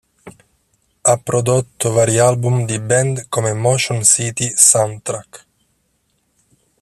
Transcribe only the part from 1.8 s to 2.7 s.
vari album